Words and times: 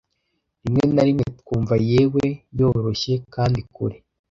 Rimwe 0.63 0.83
na 0.95 1.03
rimwe 1.07 1.25
twumva 1.39 1.75
yewe, 1.89 2.25
yoroshye 2.57 3.13
kandi 3.33 3.59
kure, 3.73 3.97